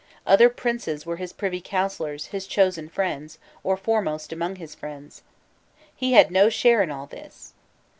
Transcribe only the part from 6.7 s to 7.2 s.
in all